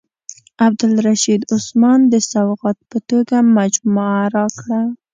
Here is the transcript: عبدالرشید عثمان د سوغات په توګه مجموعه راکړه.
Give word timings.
عبدالرشید 0.67 1.41
عثمان 1.55 1.99
د 2.11 2.13
سوغات 2.31 2.77
په 2.89 2.97
توګه 3.09 3.37
مجموعه 3.57 4.23
راکړه. 4.35 4.81